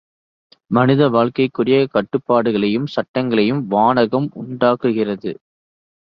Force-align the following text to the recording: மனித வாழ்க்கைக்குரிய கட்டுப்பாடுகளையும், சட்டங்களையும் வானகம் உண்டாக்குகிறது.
மனித 0.71 1.09
வாழ்க்கைக்குரிய 1.09 1.77
கட்டுப்பாடுகளையும், 1.91 2.87
சட்டங்களையும் 2.95 3.61
வானகம் 3.67 4.31
உண்டாக்குகிறது. 4.33 5.33